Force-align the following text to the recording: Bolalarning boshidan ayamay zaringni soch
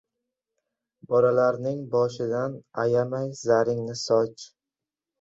Bolalarning 1.11 1.77
boshidan 1.93 2.57
ayamay 2.87 3.31
zaringni 3.45 3.95
soch 4.09 4.43